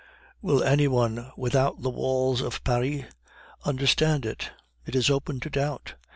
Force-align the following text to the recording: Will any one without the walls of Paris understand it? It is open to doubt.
Will 0.41 0.63
any 0.63 0.87
one 0.87 1.31
without 1.37 1.83
the 1.83 1.91
walls 1.91 2.41
of 2.41 2.63
Paris 2.63 3.05
understand 3.65 4.25
it? 4.25 4.49
It 4.83 4.95
is 4.95 5.11
open 5.11 5.39
to 5.41 5.49
doubt. 5.51 5.93